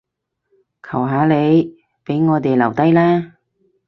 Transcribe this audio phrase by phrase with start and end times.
[0.81, 3.35] 求下你，畀我哋留低啦